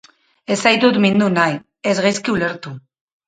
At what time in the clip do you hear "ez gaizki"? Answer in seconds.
1.91-2.35